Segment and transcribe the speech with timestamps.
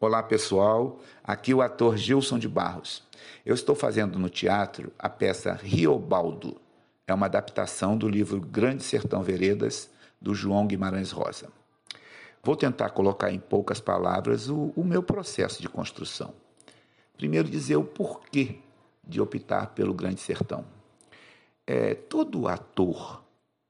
[0.00, 3.02] Olá pessoal, aqui o ator Gilson de Barros.
[3.44, 6.60] Eu estou fazendo no teatro a peça Riobaldo.
[7.04, 9.90] É uma adaptação do livro Grande Sertão Veredas,
[10.20, 11.50] do João Guimarães Rosa.
[12.44, 16.32] Vou tentar colocar em poucas palavras o, o meu processo de construção.
[17.16, 18.60] Primeiro, dizer o porquê
[19.02, 20.64] de optar pelo Grande Sertão.
[21.66, 23.24] É, todo ator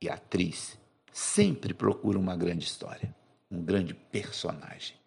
[0.00, 0.78] e atriz
[1.12, 3.14] sempre procura uma grande história,
[3.50, 5.03] um grande personagem.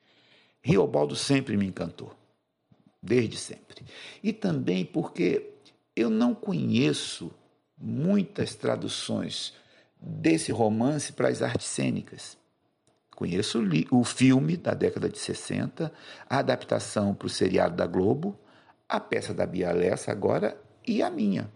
[0.68, 2.14] Riobaldo sempre me encantou,
[3.02, 3.86] desde sempre.
[4.22, 5.54] E também porque
[5.96, 7.32] eu não conheço
[7.78, 9.54] muitas traduções
[9.98, 12.38] desse romance para as artes cênicas.
[13.16, 15.90] Conheço o filme da década de 60,
[16.30, 18.38] a adaptação para o seriado da Globo,
[18.90, 21.50] a peça da Bia Lessa agora e a minha.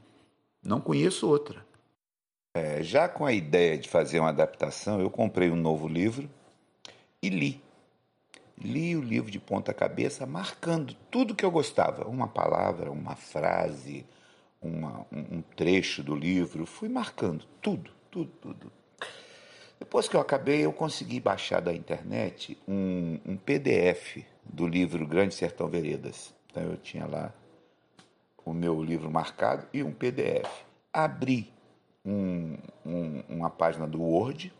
[0.63, 1.65] Não conheço outra.
[2.55, 6.29] É, já com a ideia de fazer uma adaptação, eu comprei um novo livro
[7.21, 7.61] e li
[8.63, 14.05] li o livro de ponta cabeça, marcando tudo que eu gostava, uma palavra, uma frase,
[14.61, 18.71] uma, um, trecho do livro, fui marcando tudo, tudo, tudo.
[19.79, 25.33] Depois que eu acabei, eu consegui baixar da internet um, um PDF do livro Grande
[25.33, 26.33] Sertão Veredas.
[26.45, 27.33] Então eu tinha lá
[28.45, 30.47] o meu livro marcado e um PDF.
[30.93, 31.51] Abri
[32.05, 34.53] um, um, uma página do Word,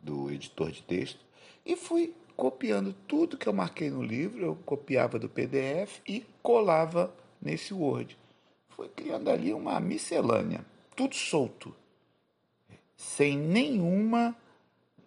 [0.00, 1.20] do editor de texto,
[1.66, 7.12] e fui copiando tudo que eu marquei no livro, eu copiava do PDF e colava
[7.42, 8.16] nesse Word.
[8.68, 11.74] Foi criando ali uma miscelânea, tudo solto,
[12.96, 14.36] sem nenhuma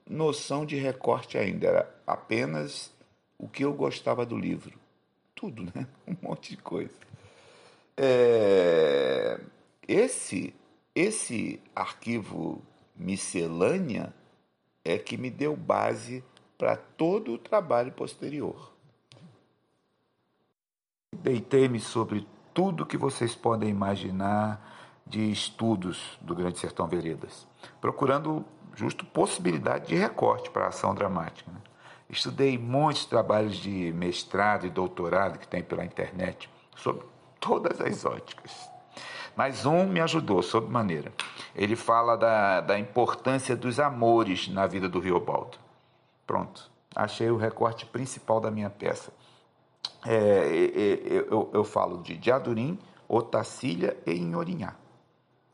[0.05, 2.93] noção de recorte ainda, era apenas
[3.39, 4.77] o que eu gostava do livro.
[5.33, 5.87] Tudo, né?
[6.05, 6.99] Um monte de coisa.
[7.95, 9.39] É...
[9.87, 10.53] Esse,
[10.93, 12.61] esse arquivo
[12.93, 14.13] miscelânea
[14.83, 16.21] é que me deu base
[16.61, 18.71] para todo o trabalho posterior.
[21.11, 27.47] Deitei-me sobre tudo que vocês podem imaginar de estudos do Grande Sertão Veredas,
[27.81, 28.45] procurando
[28.75, 31.51] justo possibilidade de recorte para a ação dramática.
[31.51, 31.57] Né?
[32.07, 37.03] Estudei muitos trabalhos de mestrado e doutorado que tem pela internet sobre
[37.39, 38.69] todas as óticas.
[39.35, 41.11] Mas um me ajudou, sob maneira.
[41.55, 45.70] Ele fala da, da importância dos amores na vida do Riobaldo.
[46.31, 49.11] Pronto, achei o recorte principal da minha peça.
[50.07, 54.77] É, é, é, eu, eu, falo de Diadurim, Otacília e Inhorinhá.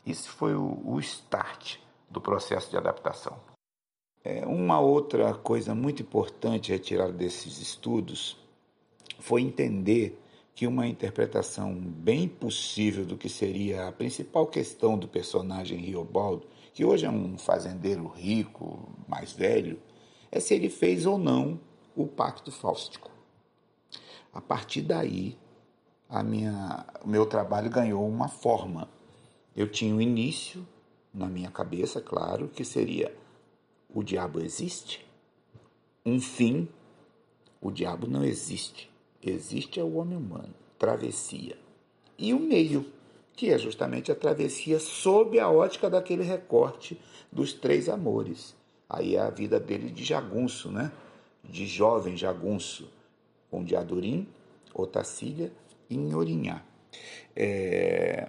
[0.05, 1.77] Isso foi o, o start
[2.07, 3.39] do processo de adaptação.
[4.23, 8.37] É, uma outra coisa muito importante retirada desses estudos
[9.17, 10.21] foi entender
[10.53, 16.85] que uma interpretação bem possível do que seria a principal questão do personagem Riobaldo, que
[16.85, 19.79] hoje é um fazendeiro rico, mais velho,
[20.31, 21.59] é se ele fez ou não
[21.95, 23.11] o pacto fáustico.
[24.33, 25.37] A partir daí,
[26.09, 28.89] a minha, o meu trabalho ganhou uma forma.
[29.55, 30.65] Eu tinha um início
[31.13, 33.15] na minha cabeça, claro, que seria
[33.93, 35.05] o diabo existe.
[36.05, 36.67] Um fim,
[37.59, 38.89] o diabo não existe.
[39.21, 41.57] Existe é o homem humano, travessia.
[42.17, 42.85] E o meio,
[43.33, 46.99] que é justamente a travessia sob a ótica daquele recorte
[47.31, 48.55] dos três amores.
[48.89, 50.91] Aí é a vida dele de jagunço, né?
[51.43, 52.89] De jovem jagunço,
[53.49, 54.27] com Diadorim,
[54.73, 55.51] Otacília
[55.89, 56.63] e Inhorinhá.
[57.35, 58.27] É...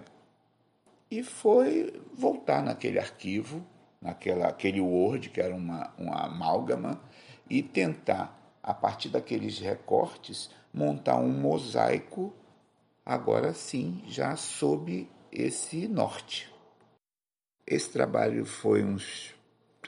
[1.09, 3.65] E foi voltar naquele arquivo,
[4.01, 7.01] naquela, aquele Word, que era uma, uma amálgama,
[7.49, 12.33] e tentar, a partir daqueles recortes, montar um mosaico,
[13.03, 16.53] agora sim, já sob esse norte.
[17.65, 19.33] Esse trabalho foi uns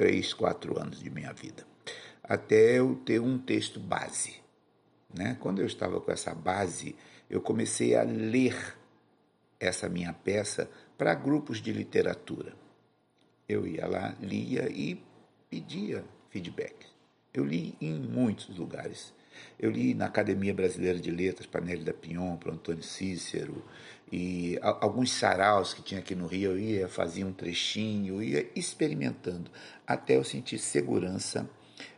[0.01, 1.63] três, quatro anos de minha vida,
[2.23, 4.33] até eu ter um texto base.
[5.13, 5.37] Né?
[5.39, 6.95] Quando eu estava com essa base,
[7.29, 8.75] eu comecei a ler
[9.59, 10.67] essa minha peça
[10.97, 12.55] para grupos de literatura.
[13.47, 14.99] Eu ia lá, lia e
[15.47, 16.87] pedia feedback.
[17.31, 19.13] Eu li em muitos lugares.
[19.59, 23.63] Eu li na Academia Brasileira de Letras, para Nélida Pinhon, para Antônio Cícero,
[24.11, 29.49] e alguns saraus que tinha aqui no Rio, eu ia, fazia um trechinho, ia experimentando,
[29.87, 31.49] até eu sentir segurança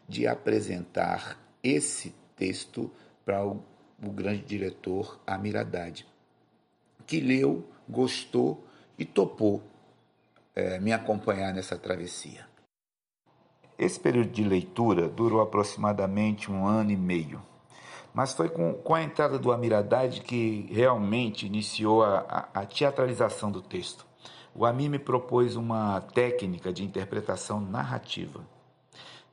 [0.07, 2.91] de apresentar esse texto
[3.25, 3.63] para o,
[4.03, 6.05] o grande diretor Amir Haddad,
[7.07, 9.63] que leu, gostou e topou
[10.55, 12.52] é, me acompanhar nessa travessia.
[13.83, 17.41] Esse período de leitura durou aproximadamente um ano e meio.
[18.13, 22.19] Mas foi com, com a entrada do Amir Haddad que realmente iniciou a,
[22.53, 24.05] a, a teatralização do texto.
[24.55, 28.41] O Amir me propôs uma técnica de interpretação narrativa.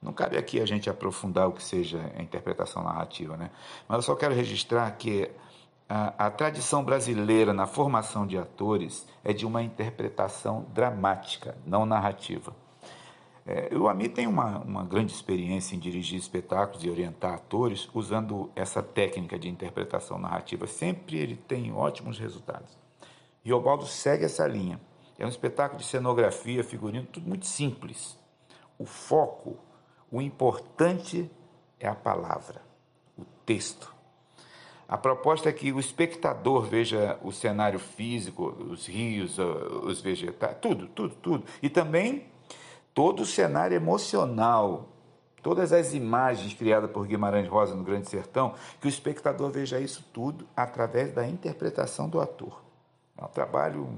[0.03, 3.51] Não cabe aqui a gente aprofundar o que seja a interpretação narrativa, né?
[3.87, 5.31] Mas eu só quero registrar que
[5.87, 12.55] a, a, tradição brasileira na formação de atores é de uma interpretação dramática, não narrativa.
[13.47, 18.51] É, o Ami tem uma, uma grande experiência em dirigir espetáculos e orientar atores usando
[18.55, 20.67] essa técnica de interpretação narrativa.
[20.67, 22.79] Sempre ele tem ótimos resultados.
[23.45, 24.81] E o Baldo segue essa linha.
[25.19, 28.19] É um espetáculo de cenografia, figurino, tudo muito simples.
[28.79, 29.59] O foco,
[30.11, 31.31] o importante
[31.79, 32.63] é a palavra,
[33.19, 33.93] o texto.
[34.89, 40.89] A proposta é que o espectador veja o cenário físico, os rios, os vegetais, tudo,
[40.89, 41.45] tudo, tudo.
[41.63, 42.27] E também
[42.95, 44.89] todo o cenário emocional,
[45.43, 50.05] todas as imagens criadas por Guimarães Rosa no Grande Sertão, que o espectador veja isso
[50.13, 52.63] tudo através da interpretação do ator.
[53.17, 53.89] É um trabalho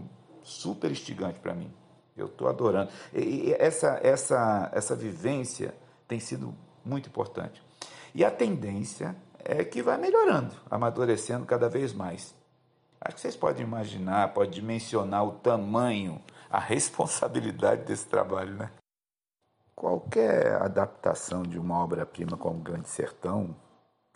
[0.43, 1.73] super instigante para mim.
[2.17, 2.91] Eu estou adorando.
[3.15, 5.75] E essa, essa, essa vivência
[6.07, 6.55] tem sido
[6.85, 7.63] muito importante.
[8.15, 12.35] E a tendência é que vai melhorando, amadurecendo cada vez mais.
[13.01, 18.71] Acho que vocês podem imaginar, podem dimensionar o tamanho, a responsabilidade desse trabalho, né?
[19.75, 23.57] Qualquer adaptação de uma obra-prima como Grande Sertão,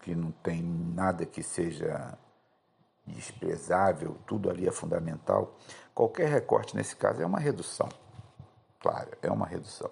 [0.03, 2.17] que não tem nada que seja
[3.07, 5.57] desprezável, tudo ali é fundamental,
[5.95, 7.89] qualquer recorte nesse caso é uma redução.
[8.81, 9.91] Claro, é uma redução.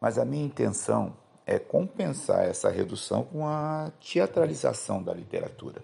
[0.00, 5.82] Mas a minha intenção é compensar essa redução com a teatralização da literatura.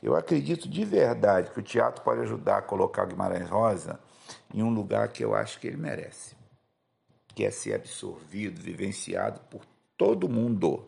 [0.00, 3.98] Eu acredito de verdade que o teatro pode ajudar a colocar Guimarães Rosa
[4.54, 6.37] em um lugar que eu acho que ele merece
[7.38, 9.64] que é ser absorvido, vivenciado por
[9.96, 10.84] todo mundo.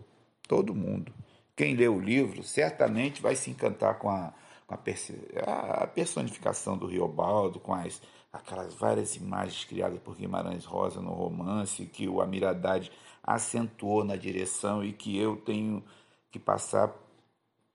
[0.49, 1.15] Todo mundo.
[1.55, 4.35] Quem lê o livro certamente vai se encantar com a,
[4.67, 8.03] com a, a personificação do Riobaldo, com as,
[8.33, 12.91] aquelas várias imagens criadas por Guimarães Rosa no romance, que o Amir Haddad
[13.23, 15.85] acentuou na direção e que eu tenho
[16.33, 16.93] que passar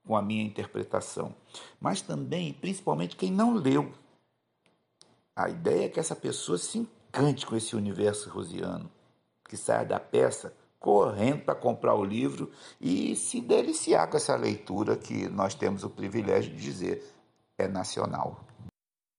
[0.06, 1.33] com a minha interpretação.
[1.80, 3.89] Mas também, principalmente, quem não leu.
[5.33, 6.86] A ideia é que essa pessoa se
[7.46, 8.90] com esse universo rosiano,
[9.48, 14.96] que saia da peça correndo para comprar o livro e se deliciar com essa leitura
[14.96, 17.04] que nós temos o privilégio de dizer
[17.58, 18.44] é nacional.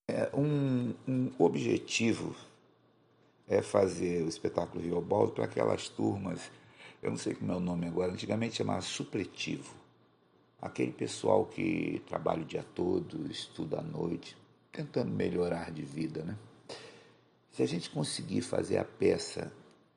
[0.09, 2.37] É um, um objetivo
[3.49, 6.51] é fazer o espetáculo Rio Baldo para aquelas turmas,
[7.03, 9.75] eu não sei como é o nome agora, antigamente chamava supletivo.
[10.61, 14.37] Aquele pessoal que trabalha o dia todo, estuda à noite,
[14.73, 16.37] tentando melhorar de vida, né?
[17.57, 19.51] Se a gente conseguir fazer a peça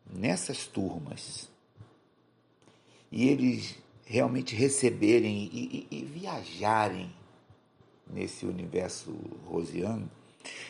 [0.09, 1.49] nessas turmas
[3.11, 3.75] e eles
[4.05, 7.13] realmente receberem e, e, e viajarem
[8.07, 9.11] nesse universo
[9.45, 10.09] rosiano,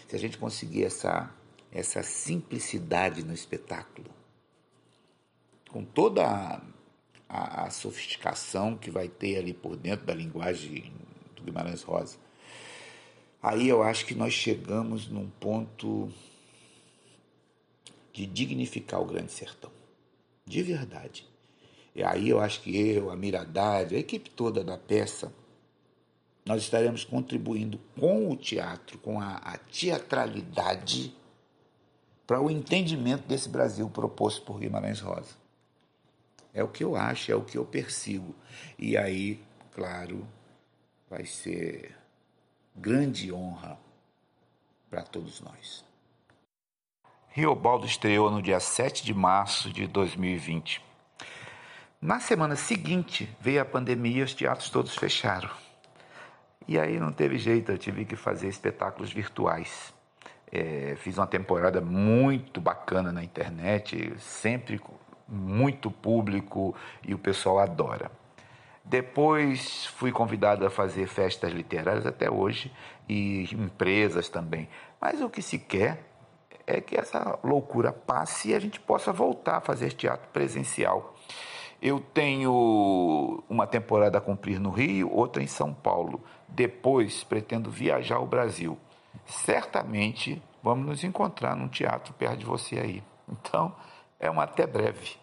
[0.07, 1.31] se a gente conseguir essa,
[1.71, 4.09] essa simplicidade no espetáculo,
[5.69, 6.59] com toda a,
[7.29, 10.91] a, a, sofisticação que vai ter ali por dentro da linguagem
[11.35, 12.17] do Guimarães Rosa,
[13.43, 16.11] aí eu acho que nós chegamos num ponto
[18.19, 19.71] de dignificar o Grande Sertão.
[20.45, 21.25] De verdade.
[21.95, 25.31] E aí eu acho que eu, a Miradade, a equipe toda da peça,
[26.45, 31.15] nós estaremos contribuindo com o teatro, com a, a teatralidade,
[32.27, 35.35] para o entendimento desse Brasil proposto por Guimarães Rosa.
[36.53, 38.35] É o que eu acho, é o que eu persigo.
[38.77, 39.41] E aí,
[39.73, 40.27] claro,
[41.09, 41.95] vai ser
[42.75, 43.79] grande honra
[44.89, 45.88] para todos nós.
[47.31, 50.83] Riobaldo estreou no dia 7 de março de 2020.
[52.01, 55.49] Na semana seguinte veio a pandemia e os teatros todos fecharam.
[56.67, 59.93] E aí não teve jeito, eu tive que fazer espetáculos virtuais.
[60.51, 64.81] É, fiz uma temporada muito bacana na internet, sempre
[65.27, 66.75] muito público
[67.07, 68.11] e o pessoal adora.
[68.83, 72.73] Depois fui convidado a fazer festas literárias até hoje
[73.07, 74.67] e empresas também.
[74.99, 76.08] Mas o que se quer
[76.69, 81.15] é que essa loucura passe e a gente possa voltar a fazer teatro presencial.
[81.81, 86.21] Eu tenho uma temporada a cumprir no Rio, outra em São Paulo.
[86.47, 88.77] Depois pretendo viajar ao Brasil.
[89.25, 93.03] Certamente vamos nos encontrar num teatro perto de você aí.
[93.27, 93.73] Então,
[94.19, 95.17] é um até breve.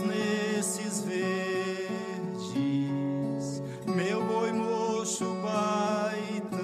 [0.00, 1.22] Nesses verdes,
[3.86, 6.60] meu boi mocho baitão,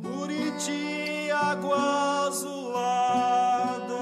[0.00, 3.96] Buriti água azulada,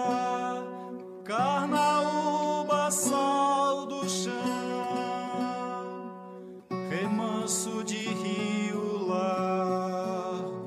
[1.25, 4.35] carnaúba sal do chão,
[6.91, 10.67] remanso de rio largo,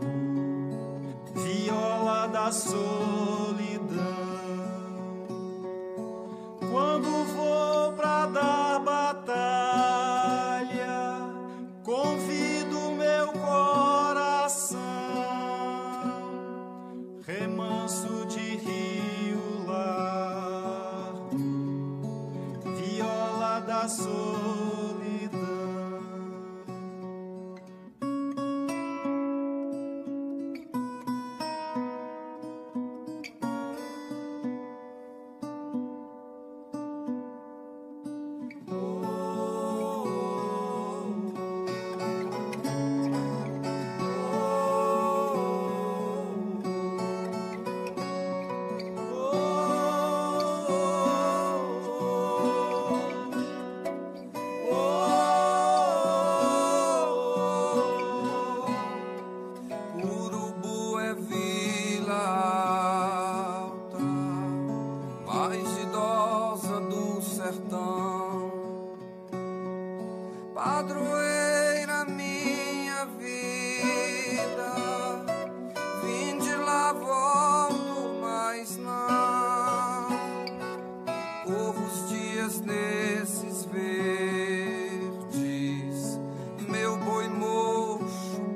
[1.35, 3.42] viola da solidão.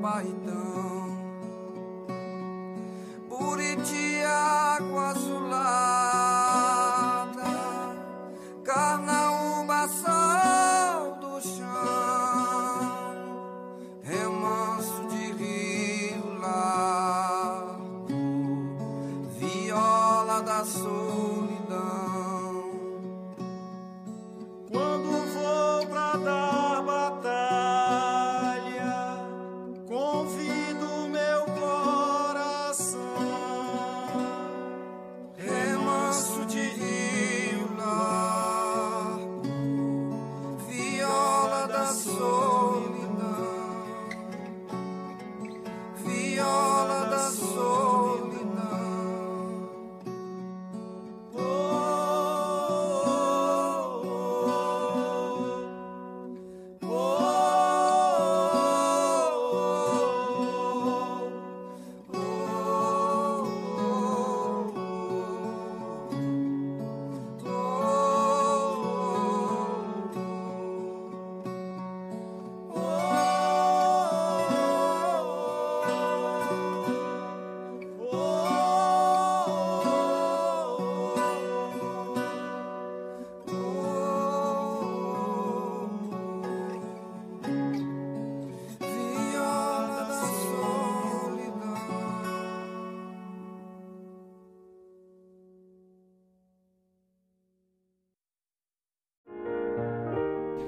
[0.07, 0.86] Mocho,